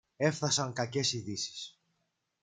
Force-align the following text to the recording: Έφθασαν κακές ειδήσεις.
Έφθασαν 0.17 0.73
κακές 0.73 1.13
ειδήσεις. 1.13 1.79